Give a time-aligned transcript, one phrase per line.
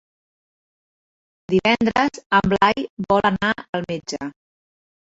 [1.55, 4.25] Divendres en Blai vol anar al metge.